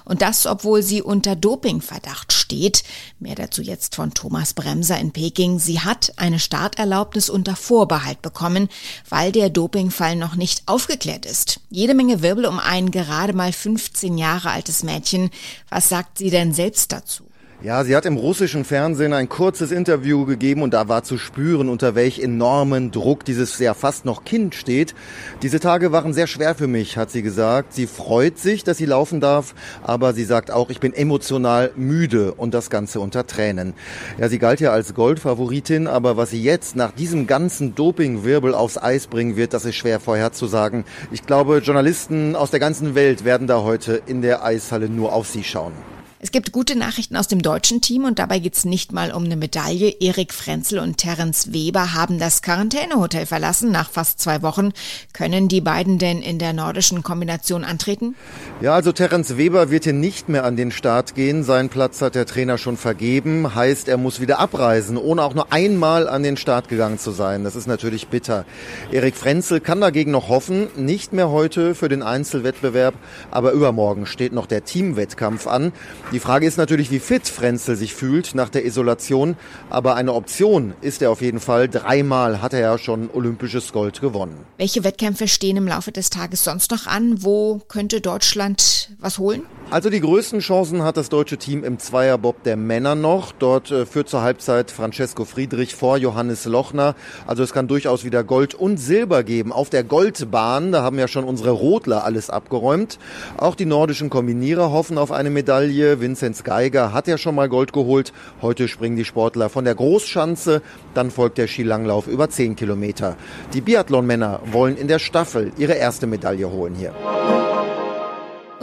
Und 0.05 0.23
das, 0.23 0.47
obwohl 0.47 0.83
sie 0.83 1.03
unter 1.03 1.37
Dopingverdacht 1.37 2.33
steht. 2.33 2.83
Mehr 3.19 3.35
dazu 3.35 3.63
jetzt 3.63 3.95
von 3.95 4.15
Thomas 4.15 4.55
Bremser 4.55 4.99
in 4.99 5.13
Peking. 5.13 5.59
Sie 5.59 5.81
hat 5.81 6.13
eine 6.17 6.39
Starterlaubnis 6.39 7.31
unter 7.31 7.57
Vorbehalt 7.57 8.23
bekommen, 8.23 8.69
weil 9.09 9.33
der 9.33 9.51
Dopingfall 9.51 10.17
noch 10.17 10.35
nicht 10.35 10.63
aufgeklärt 10.67 11.27
ist. 11.27 11.61
Jede 11.71 11.95
Menge 11.95 12.23
Wirbel 12.23 12.47
um 12.47 12.59
ein 12.59 12.91
gerade 12.91 13.33
mal 13.33 13.53
15 13.53 14.19
Jahre 14.19 14.51
altes 14.51 14.83
Mädchen. 14.83 15.31
Was 15.69 15.89
sagt 15.89 16.19
sie 16.19 16.31
denn 16.31 16.53
selbst 16.53 16.93
dazu? 16.93 17.28
Ja, 17.61 17.83
sie 17.83 17.97
hat 17.97 18.07
im 18.07 18.17
russischen 18.17 18.65
Fernsehen 18.65 19.13
ein 19.13 19.29
kurzes 19.29 19.73
Interview 19.73 20.25
gegeben 20.27 20.63
und 20.63 20.73
da 20.75 20.87
war 20.87 21.03
zu 21.03 21.19
spüren, 21.19 21.69
unter 21.69 21.97
welch 21.97 22.21
enormen 22.21 22.93
Druck 22.93 23.25
dieses 23.25 23.59
ja 23.59 23.75
fast 23.75 24.05
noch 24.05 24.23
Kind 24.23 24.55
steht. 24.55 24.95
Diese 25.43 25.59
Tage 25.59 25.91
waren 25.91 26.15
sehr 26.15 26.29
schwer 26.29 26.55
für 26.55 26.69
mich, 26.69 26.97
hat 26.97 27.11
sie 27.11 27.21
gesagt. 27.21 27.73
Sie 27.73 27.89
freut 27.89 28.39
sich, 28.39 28.63
dass 28.63 28.77
sie 28.77 28.85
laufen 28.87 29.21
darf, 29.21 29.57
aber 29.83 30.13
sie 30.13 30.23
sagt 30.23 30.53
auch, 30.53 30.71
ich 30.71 30.79
bin 30.79 30.95
emotional 30.95 31.73
müde 31.75 32.33
und 32.33 32.55
das 32.55 32.71
Ganze 32.71 33.01
unter 33.01 33.27
Tränen. 33.27 33.75
Ja, 34.19 34.29
sie 34.29 34.39
galt 34.39 34.61
ja 34.61 34.71
als 34.71 34.95
Goldfavoritin, 34.95 35.89
aber 35.89 36.17
was 36.17 36.31
sie 36.31 36.41
jetzt 36.41 36.77
nach 36.77 36.93
diesem 36.93 37.27
ganzen 37.27 37.75
Dopingwirbel 37.75 38.55
aufs 38.55 38.79
Eis 38.79 39.09
bringen 39.09 39.35
wird, 39.35 39.53
das 39.53 39.65
ist 39.65 39.75
schwer 39.75 39.99
vorherzusagen. 39.99 40.85
Ich 41.11 41.27
glaube, 41.27 41.59
Journalisten 41.59 42.37
aus 42.37 42.53
der 42.53 42.61
ganzen 42.61 42.95
Welt 42.95 43.25
werden 43.25 43.49
da 43.49 43.65
heute 43.65 44.01
in 44.07 44.23
der 44.23 44.45
Eishalle 44.45 44.89
nur 44.89 45.13
auf 45.13 45.27
sie 45.27 45.43
schauen. 45.43 45.73
Es 46.21 46.33
gibt 46.33 46.51
gute 46.51 46.77
Nachrichten 46.77 47.17
aus 47.17 47.29
dem 47.29 47.43
deutschen 47.43 47.81
Team 47.81 48.05
und 48.05 48.19
dabei 48.19 48.41
geht's 48.41 48.65
nicht 48.65 48.93
mal 48.93 49.13
um 49.13 49.23
eine 49.23 49.37
Medaille. 49.37 49.95
Erik 50.01 50.35
Frenzel 50.35 50.81
und 50.81 50.97
Terence 50.97 51.53
Weber 51.53 51.95
haben 51.95 52.19
das 52.19 52.43
Quarantänehotel 52.43 53.25
verlassen. 53.25 53.71
Nach 53.71 53.89
fast 53.89 54.19
zwei 54.21 54.43
Wochen 54.43 54.73
können 55.13 55.47
die 55.47 55.61
beiden 55.61 55.99
denn 55.99 56.21
in 56.21 56.41
der 56.41 56.53
nordischen 56.53 57.05
Kombination 57.05 57.63
antreten? 57.63 58.17
Ja, 58.61 58.75
also 58.75 58.91
Terence 58.91 59.37
Weber 59.37 59.71
wird 59.71 59.85
hier 59.85 59.93
nicht 59.93 60.29
mehr 60.29 60.45
an 60.45 60.57
den 60.57 60.73
Start 60.73 61.15
gehen. 61.15 61.45
Seinen 61.45 61.69
Platz 61.69 62.03
hat 62.03 62.17
der 62.17 62.27
Trainer 62.27 62.59
schon 62.59 62.77
vergeben. 62.77 63.55
Heißt, 63.55 63.87
er 63.87 63.97
muss 63.97 64.21
wieder 64.21 64.41
abreisen, 64.41 64.97
ohne 64.97 65.23
auch 65.23 65.35
nur 65.35 65.53
einmal 65.53 66.09
an 66.09 66.25
den 66.25 66.37
Start 66.37 66.69
gegangen 66.69 66.99
zu 66.99 67.13
sein. 67.13 67.45
Das 67.45 67.55
ist 67.55 67.69
natürlich 67.69 68.09
bitter. 68.09 68.45
Erik 68.91 69.15
Frenzel 69.15 69.61
kann 69.61 69.81
dagegen 69.81 70.11
noch 70.11 70.29
hoffen. 70.29 70.67
Nicht 70.75 71.13
mehr 71.13 71.31
heute 71.31 71.77
für 71.77 71.89
den 71.89 72.03
Einzelwettbewerb, 72.03 72.95
aber 73.31 73.53
übermorgen 73.53 74.05
steht 74.05 74.33
noch 74.33 74.47
der 74.47 74.65
Teamwettkampf 74.65 75.47
an. 75.47 75.73
Die 76.11 76.21
Frage 76.21 76.47
ist 76.47 76.57
natürlich, 76.57 76.91
wie 76.91 77.01
fit 77.01 77.29
Frenzel 77.29 77.77
sich 77.77 77.95
fühlt 77.95 78.35
nach 78.35 78.49
der 78.49 78.65
Isolation. 78.65 79.37
Aber 79.69 79.95
eine 79.95 80.15
Option 80.15 80.73
ist 80.81 81.03
er 81.03 81.11
auf 81.11 81.21
jeden 81.21 81.39
Fall. 81.39 81.69
Dreimal 81.69 82.41
hat 82.41 82.55
er 82.55 82.61
ja 82.61 82.79
schon 82.79 83.11
olympisches 83.13 83.73
Gold 83.73 84.01
gewonnen. 84.01 84.47
Welche 84.57 84.85
Wettkämpfe 84.85 85.29
stehen 85.29 85.59
im 85.59 85.69
Laufe 85.69 85.93
des 85.93 86.09
Tages 86.09 86.45
sonst 86.45 86.71
noch 86.71 86.87
an? 86.87 87.23
Wo 87.23 87.61
könnte 87.69 88.01
Deutschland 88.01 88.97
was 88.99 89.19
holen? 89.19 89.43
Also 89.71 89.91
die 89.91 90.01
größten 90.01 90.41
Chancen 90.41 90.83
hat 90.83 90.97
das 90.97 91.11
deutsche 91.11 91.37
Team 91.37 91.63
im 91.63 91.79
Zweierbob 91.79 92.43
der 92.43 92.57
Männer 92.57 92.95
noch. 92.95 93.33
Dort 93.33 93.71
äh, 93.71 93.85
führt 93.85 94.09
zur 94.09 94.23
Halbzeit 94.23 94.71
Francesco 94.71 95.27
Friedrich 95.27 95.75
vor 95.75 95.99
Johannes 95.99 96.47
Lochner. 96.47 96.95
Also 97.27 97.43
es 97.43 97.53
kann 97.53 97.69
durchaus 97.69 98.03
wieder 98.03 98.25
Gold 98.25 98.55
und 98.55 98.79
Silber 98.79 99.23
geben. 99.25 99.53
Auf 99.53 99.69
der 99.69 99.85
Goldbahn, 99.85 100.73
da 100.73 100.83
haben 100.83 100.99
ja 100.99 101.07
schon 101.07 101.25
unsere 101.25 101.51
Rotler 101.51 102.05
alles 102.05 102.31
abgeräumt. 102.31 102.99
Auch 103.37 103.55
die 103.55 103.67
nordischen 103.67 104.09
Kombinierer 104.09 104.73
hoffen 104.73 104.97
auf 104.97 105.13
eine 105.13 105.29
Medaille. 105.29 106.01
Vinzenz 106.01 106.45
Geiger 106.45 106.95
hat 106.95 107.07
ja 107.07 107.19
schon 107.19 107.35
mal 107.35 107.51
Gold 107.51 107.75
geholt. 107.75 108.15
Heute 108.41 108.69
springen 108.69 108.97
die 108.97 109.05
Sportler 109.05 109.51
von 109.51 109.67
der 109.67 109.75
Großschanze. 109.75 110.63
Dann 110.95 111.11
folgt 111.11 111.37
der 111.37 111.47
Skilanglauf 111.47 112.07
über 112.07 112.31
10 112.31 112.57
Kilometer. 112.57 113.17
Die 113.53 113.61
Biathlon-Männer 113.61 114.41
wollen 114.51 114.79
in 114.79 114.89
der 114.89 114.99
Staffel 114.99 115.53
ihre 115.59 115.75
erste 115.75 116.07
Medaille 116.07 116.51
holen 116.51 116.75
hier. 116.75 116.95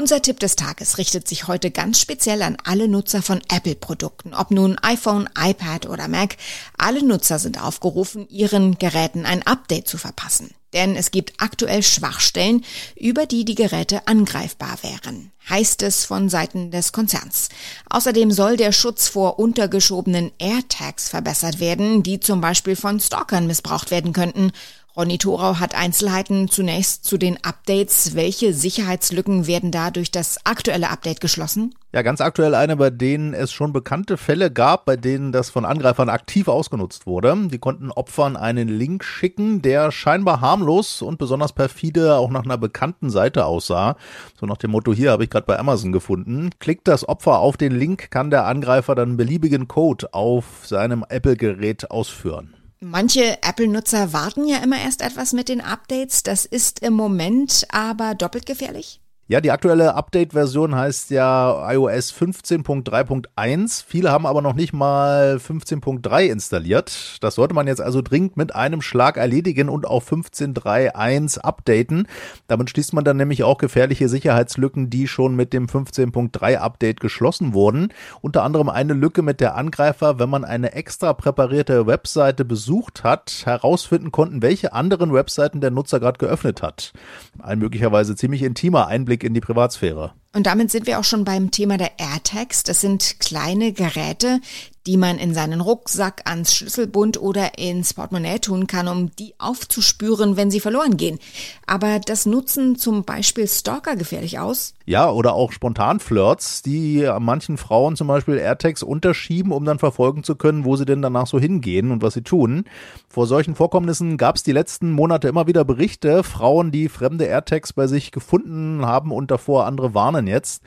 Unser 0.06 0.22
Tipp 0.22 0.40
des 0.40 0.56
Tages 0.56 1.00
richtet 1.00 1.28
sich 1.28 1.48
heute 1.48 1.72
ganz 1.72 2.00
speziell 2.00 2.44
an 2.44 2.58
alle 2.64 2.88
Nutzer 2.88 3.24
von 3.24 3.42
Apple-Produkten, 3.52 4.36
ob 4.36 4.52
nun 4.52 4.78
iPhone, 4.84 5.28
iPad 5.36 5.90
oder 5.90 6.08
Mac. 6.08 6.38
Alle 6.78 7.04
Nutzer 7.04 7.40
sind 7.40 7.60
aufgerufen, 7.60 8.30
ihren 8.30 8.78
Geräten 8.78 9.26
ein 9.26 9.42
Update 9.48 9.88
zu 9.88 9.98
verpassen. 9.98 10.52
Denn 10.74 10.96
es 10.96 11.10
gibt 11.10 11.34
aktuell 11.40 11.82
Schwachstellen, 11.82 12.64
über 12.96 13.26
die 13.26 13.46
die 13.46 13.56
Geräte 13.56 14.08
angreifbar 14.08 14.78
wären, 14.84 15.32
heißt 15.50 15.82
es 15.82 16.06
von 16.06 16.30
Seiten 16.30 16.70
des 16.70 16.92
Konzerns. 16.92 17.50
Außerdem 17.90 18.30
soll 18.30 18.58
der 18.58 18.74
Schutz 18.74 19.08
vor 19.08 19.40
untergeschobenen 19.40 20.32
AirTags 20.38 21.10
verbessert 21.10 21.60
werden, 21.60 22.04
die 22.04 22.20
zum 22.20 22.42
Beispiel 22.42 22.76
von 22.76 23.00
Stalkern 23.00 23.48
missbraucht 23.48 23.90
werden 23.90 24.14
könnten 24.14 24.52
Ronny 24.98 25.18
Thorau 25.18 25.60
hat 25.60 25.76
Einzelheiten 25.76 26.48
zunächst 26.48 27.04
zu 27.04 27.18
den 27.18 27.44
Updates. 27.44 28.16
Welche 28.16 28.54
Sicherheitslücken 28.54 29.46
werden 29.46 29.70
da 29.70 29.92
durch 29.92 30.10
das 30.10 30.38
aktuelle 30.46 30.90
Update 30.90 31.20
geschlossen? 31.20 31.76
Ja, 31.92 32.02
ganz 32.02 32.22
aktuell 32.22 32.56
eine, 32.56 32.78
bei 32.78 32.92
denen 32.92 33.34
es 33.34 33.52
schon 33.52 33.74
bekannte 33.74 34.16
Fälle 34.16 34.52
gab, 34.52 34.86
bei 34.86 34.96
denen 34.96 35.34
das 35.34 35.50
von 35.50 35.66
Angreifern 35.66 36.08
aktiv 36.08 36.48
ausgenutzt 36.48 37.06
wurde. 37.08 37.36
Die 37.52 37.60
konnten 37.60 37.92
Opfern 37.92 38.38
einen 38.38 38.70
Link 38.70 39.04
schicken, 39.04 39.62
der 39.62 39.92
scheinbar 39.92 40.40
harmlos 40.40 41.02
und 41.02 41.18
besonders 41.18 41.52
perfide 41.52 42.16
auch 42.16 42.30
nach 42.30 42.46
einer 42.46 42.58
bekannten 42.58 43.10
Seite 43.10 43.46
aussah. 43.46 43.98
So 44.40 44.46
nach 44.46 44.58
dem 44.58 44.72
Motto, 44.72 44.94
hier 44.94 45.12
habe 45.12 45.26
ich 45.26 45.30
gerade 45.30 45.46
bei 45.46 45.60
Amazon 45.60 45.92
gefunden. 45.92 46.52
Klickt 46.60 46.88
das 46.88 47.06
Opfer 47.06 47.40
auf 47.40 47.58
den 47.58 47.78
Link, 47.78 48.12
kann 48.12 48.30
der 48.30 48.46
Angreifer 48.46 48.96
dann 48.96 49.18
beliebigen 49.18 49.68
Code 49.68 50.14
auf 50.14 50.46
seinem 50.64 51.04
Apple-Gerät 51.10 51.92
ausführen. 51.92 52.56
Manche 52.88 53.40
Apple-Nutzer 53.42 54.14
warten 54.14 54.48
ja 54.48 54.58
immer 54.58 54.80
erst 54.80 55.02
etwas 55.02 55.34
mit 55.34 55.50
den 55.50 55.60
Updates. 55.60 56.22
Das 56.22 56.46
ist 56.46 56.84
im 56.84 56.94
Moment 56.94 57.66
aber 57.72 58.14
doppelt 58.14 58.46
gefährlich. 58.46 59.02
Ja, 59.28 59.42
die 59.42 59.50
aktuelle 59.50 59.96
Update-Version 59.96 60.76
heißt 60.76 61.10
ja 61.10 61.72
iOS 61.72 62.14
15.3.1. 62.14 63.84
Viele 63.88 64.12
haben 64.12 64.28
aber 64.28 64.44
noch 64.44 64.54
nicht 64.54 64.72
mal 64.72 65.38
15.3 65.38 66.28
installiert. 66.28 67.18
Das 67.22 67.34
sollte 67.34 67.56
man 67.56 67.66
jetzt 67.66 67.82
also 67.82 68.04
dringend 68.04 68.38
mit 68.38 68.54
einem 68.54 68.84
Schlag 68.84 69.18
erledigen 69.18 69.68
und 69.68 69.88
auf 69.88 70.12
15.3.1 70.12 71.40
updaten. 71.40 72.08
Damit 72.46 72.70
schließt 72.70 72.94
man 72.94 73.04
dann 73.04 73.18
nämlich 73.18 73.44
auch 73.44 73.58
gefährliche 73.58 74.10
Sicherheitslücken, 74.10 74.92
die 74.92 75.08
schon 75.08 75.36
mit 75.36 75.54
dem 75.54 75.66
15.3 75.66 76.58
Update 76.58 77.00
geschlossen 77.00 77.56
wurden. 77.56 77.92
Unter 78.22 78.44
anderem 78.44 78.70
eine 78.70 78.94
Lücke 78.94 79.24
mit 79.24 79.42
der 79.42 79.56
Angreifer, 79.56 80.20
wenn 80.20 80.30
man 80.30 80.46
eine 80.46 80.74
extra 80.74 81.14
präparierte 81.14 81.88
Webseite 81.88 82.46
besucht 82.46 83.04
hat, 83.04 83.42
herausfinden 83.46 84.12
konnten, 84.12 84.44
welche 84.44 84.74
anderen 84.74 85.16
Webseiten 85.16 85.62
der 85.62 85.72
Nutzer 85.72 86.00
gerade 86.00 86.20
geöffnet 86.20 86.62
hat. 86.62 86.94
Ein 87.42 87.58
möglicherweise 87.58 88.16
ziemlich 88.16 88.44
intimer 88.44 88.86
Einblick 88.86 89.15
Einblick 89.16 89.24
in 89.24 89.34
die 89.34 89.42
Privatsphäre. 89.42 90.14
Und 90.34 90.48
damit 90.48 90.72
sind 90.72 90.86
wir 90.86 91.00
auch 91.00 91.04
schon 91.04 91.24
beim 91.24 91.52
Thema 91.52 91.78
der 91.78 91.92
AirTags. 91.98 92.64
Das 92.64 92.82
sind 92.82 93.20
kleine 93.20 93.72
Geräte, 93.72 94.42
die 94.88 94.98
man 94.98 95.18
in 95.18 95.34
seinen 95.34 95.62
Rucksack, 95.62 96.22
ans 96.26 96.54
Schlüsselbund 96.54 97.20
oder 97.20 97.58
ins 97.58 97.94
Portemonnaie 97.94 98.40
tun 98.40 98.68
kann, 98.68 98.88
um 98.88 99.16
die 99.16 99.34
aufzuspüren, 99.40 100.38
wenn 100.38 100.52
sie 100.52 100.60
verloren 100.60 100.98
gehen. 100.98 101.20
Aber 101.66 102.00
das 102.00 102.26
nutzen 102.26 102.76
zum 102.76 103.04
Beispiel 103.04 103.48
Stalker 103.48 103.96
gefährlich 103.96 104.40
aus? 104.40 104.76
Ja, 104.86 105.10
oder 105.10 105.34
auch 105.34 105.52
Spontanflirts, 105.52 106.62
die 106.62 107.10
manchen 107.20 107.58
Frauen 107.58 107.96
zum 107.96 108.08
Beispiel 108.08 108.38
AirTags 108.38 108.84
unterschieben, 108.84 109.52
um 109.52 109.66
dann 109.66 109.80
verfolgen 109.80 110.24
zu 110.24 110.36
können, 110.36 110.66
wo 110.66 110.76
sie 110.76 110.86
denn 110.86 111.02
danach 111.02 111.26
so 111.26 111.40
hingehen 111.40 111.92
und 111.92 112.04
was 112.04 112.14
sie 112.14 112.22
tun. 112.22 112.66
Vor 113.10 113.26
solchen 113.26 113.56
Vorkommnissen 113.56 114.18
gab 114.18 114.36
es 114.36 114.44
die 114.44 114.52
letzten 114.52 114.92
Monate 114.92 115.28
immer 115.28 115.48
wieder 115.48 115.66
Berichte, 115.66 116.24
Frauen, 116.24 116.72
die 116.72 116.90
fremde 116.90 117.26
AirTags 117.26 117.74
bei 117.74 117.88
sich 117.88 118.12
gefunden 118.12 118.86
haben 118.86 119.12
und 119.12 119.32
davor 119.32 119.66
andere 119.66 119.96
warnen 119.96 120.28
jetzt. 120.28 120.62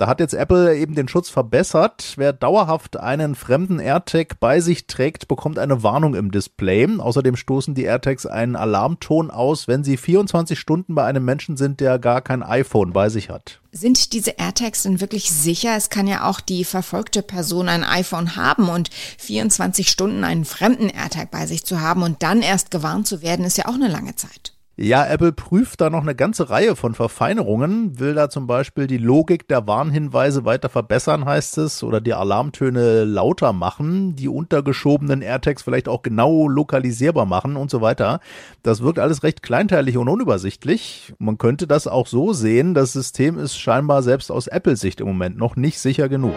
Da 0.00 0.06
hat 0.06 0.18
jetzt 0.18 0.32
Apple 0.32 0.78
eben 0.78 0.94
den 0.94 1.08
Schutz 1.08 1.28
verbessert. 1.28 2.14
Wer 2.16 2.32
dauerhaft 2.32 2.98
einen 2.98 3.34
fremden 3.34 3.78
AirTag 3.78 4.40
bei 4.40 4.60
sich 4.60 4.86
trägt, 4.86 5.28
bekommt 5.28 5.58
eine 5.58 5.82
Warnung 5.82 6.14
im 6.14 6.30
Display. 6.30 6.88
Außerdem 6.98 7.36
stoßen 7.36 7.74
die 7.74 7.82
AirTags 7.82 8.24
einen 8.24 8.56
Alarmton 8.56 9.30
aus, 9.30 9.68
wenn 9.68 9.84
sie 9.84 9.98
24 9.98 10.58
Stunden 10.58 10.94
bei 10.94 11.04
einem 11.04 11.26
Menschen 11.26 11.58
sind, 11.58 11.80
der 11.80 11.98
gar 11.98 12.22
kein 12.22 12.42
iPhone 12.42 12.94
bei 12.94 13.10
sich 13.10 13.28
hat. 13.28 13.60
Sind 13.72 14.14
diese 14.14 14.30
AirTags 14.38 14.84
denn 14.84 15.02
wirklich 15.02 15.30
sicher? 15.30 15.76
Es 15.76 15.90
kann 15.90 16.06
ja 16.06 16.26
auch 16.26 16.40
die 16.40 16.64
verfolgte 16.64 17.20
Person 17.20 17.68
ein 17.68 17.84
iPhone 17.84 18.36
haben 18.36 18.70
und 18.70 18.88
24 19.18 19.90
Stunden 19.90 20.24
einen 20.24 20.46
fremden 20.46 20.88
AirTag 20.88 21.30
bei 21.30 21.44
sich 21.44 21.66
zu 21.66 21.82
haben 21.82 22.02
und 22.02 22.22
dann 22.22 22.40
erst 22.40 22.70
gewarnt 22.70 23.06
zu 23.06 23.20
werden, 23.20 23.44
ist 23.44 23.58
ja 23.58 23.66
auch 23.66 23.74
eine 23.74 23.88
lange 23.88 24.16
Zeit. 24.16 24.54
Ja, 24.82 25.06
Apple 25.06 25.32
prüft 25.32 25.82
da 25.82 25.90
noch 25.90 26.00
eine 26.00 26.14
ganze 26.14 26.48
Reihe 26.48 26.74
von 26.74 26.94
Verfeinerungen, 26.94 28.00
will 28.00 28.14
da 28.14 28.30
zum 28.30 28.46
Beispiel 28.46 28.86
die 28.86 28.96
Logik 28.96 29.46
der 29.46 29.66
Warnhinweise 29.66 30.46
weiter 30.46 30.70
verbessern, 30.70 31.26
heißt 31.26 31.58
es, 31.58 31.82
oder 31.82 32.00
die 32.00 32.14
Alarmtöne 32.14 33.04
lauter 33.04 33.52
machen, 33.52 34.16
die 34.16 34.28
untergeschobenen 34.28 35.20
AirTags 35.20 35.60
vielleicht 35.60 35.86
auch 35.86 36.00
genau 36.00 36.48
lokalisierbar 36.48 37.26
machen 37.26 37.56
und 37.56 37.70
so 37.70 37.82
weiter. 37.82 38.20
Das 38.62 38.82
wirkt 38.82 38.98
alles 38.98 39.22
recht 39.22 39.42
kleinteilig 39.42 39.98
und 39.98 40.08
unübersichtlich. 40.08 41.12
Man 41.18 41.36
könnte 41.36 41.66
das 41.66 41.86
auch 41.86 42.06
so 42.06 42.32
sehen, 42.32 42.72
das 42.72 42.94
System 42.94 43.36
ist 43.36 43.58
scheinbar 43.58 44.02
selbst 44.02 44.32
aus 44.32 44.46
Apple-Sicht 44.46 45.02
im 45.02 45.08
Moment 45.08 45.36
noch 45.36 45.56
nicht 45.56 45.78
sicher 45.78 46.08
genug. 46.08 46.32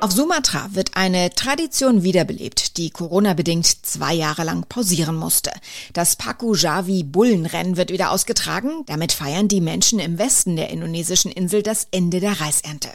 Auf 0.00 0.12
Sumatra 0.12 0.68
wird 0.74 0.96
eine 0.96 1.30
Tradition 1.30 2.04
wiederbelebt, 2.04 2.76
die 2.76 2.90
Corona-bedingt 2.90 3.66
zwei 3.84 4.14
Jahre 4.14 4.44
lang 4.44 4.64
pausieren 4.68 5.16
musste. 5.16 5.50
Das 5.92 6.14
Paku 6.14 6.54
Javi 6.54 7.02
Bullenrennen 7.02 7.76
wird 7.76 7.90
wieder 7.90 8.12
ausgetragen. 8.12 8.84
Damit 8.86 9.10
feiern 9.10 9.48
die 9.48 9.60
Menschen 9.60 9.98
im 9.98 10.16
Westen 10.16 10.54
der 10.54 10.70
indonesischen 10.70 11.32
Insel 11.32 11.64
das 11.64 11.88
Ende 11.90 12.20
der 12.20 12.40
Reisernte. 12.40 12.90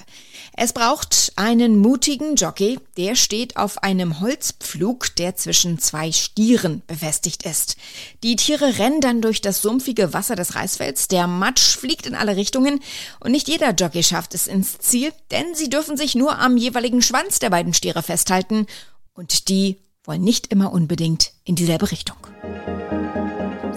Es 0.55 0.72
braucht 0.72 1.33
einen 1.36 1.77
mutigen 1.77 2.36
Jockey, 2.36 2.79
der 2.95 3.15
steht 3.15 3.57
auf 3.57 3.81
einem 3.81 4.19
Holzpflug, 4.19 5.15
der 5.15 5.36
zwischen 5.36 5.79
zwei 5.79 6.12
Stieren 6.12 6.83
befestigt 6.86 7.43
ist. 7.43 7.75
Die 8.22 8.36
Tiere 8.36 8.77
rennen 8.77 9.01
dann 9.01 9.22
durch 9.22 9.41
das 9.41 9.63
sumpfige 9.63 10.13
Wasser 10.13 10.36
des 10.36 10.53
Reisfelds, 10.53 11.07
der 11.07 11.25
Matsch 11.25 11.75
fliegt 11.75 12.05
in 12.05 12.13
alle 12.13 12.36
Richtungen 12.36 12.81
und 13.19 13.31
nicht 13.31 13.48
jeder 13.48 13.72
Jockey 13.72 14.03
schafft 14.03 14.36
es 14.36 14.45
ins 14.45 14.77
Ziel, 14.77 15.12
denn 15.31 15.55
sie 15.55 15.69
dürfen 15.69 15.98
sich 15.98 16.13
nur 16.13 16.38
am 16.38 16.55
jeweiligen 16.57 17.01
Schwanz 17.01 17.39
der 17.39 17.50
beiden 17.50 17.74
Stiere 17.74 18.03
festhalten 18.03 18.67
und 19.15 19.50
die 19.50 19.79
wollen 20.03 20.24
nicht 20.24 20.48
immer 20.48 20.72
unbedingt 20.72 21.31
in 21.45 21.55
dieselbe 21.55 21.89
Richtung. 21.89 22.17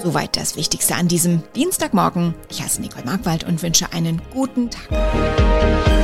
Soweit 0.02 0.36
das 0.36 0.56
Wichtigste 0.56 0.94
an 0.94 1.08
diesem 1.08 1.42
Dienstagmorgen. 1.54 2.34
Ich 2.50 2.62
heiße 2.62 2.82
Nicole 2.82 3.04
Markwald 3.04 3.44
und 3.44 3.62
wünsche 3.62 3.92
einen 3.92 4.20
guten 4.32 4.70
Tag. 4.70 5.95